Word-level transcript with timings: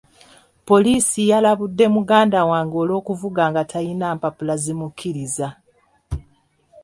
Poliisi 0.67 1.19
yalabudde 1.31 1.85
muganda 1.95 2.39
wange 2.51 2.75
olw'okuvuga 2.83 3.43
nga 3.51 3.61
talina 3.71 4.05
mpapula 4.17 4.53
zimukkiriza. 4.63 5.47